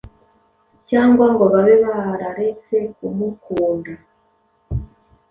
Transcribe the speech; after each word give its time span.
cyangwa 0.89 1.25
ngo 1.33 1.43
babe 1.53 1.75
bararetse 1.83 2.75
kumukunda; 2.95 3.93